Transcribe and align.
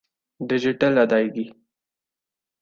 digital 0.39 0.93
ادائیگی 1.03 1.45
م 1.49 1.53